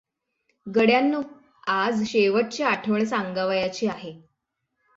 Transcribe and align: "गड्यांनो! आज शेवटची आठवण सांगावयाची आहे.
"गड्यांनो! 0.67 1.21
आज 1.67 2.03
शेवटची 2.07 2.63
आठवण 2.63 3.05
सांगावयाची 3.05 3.87
आहे. 3.87 4.19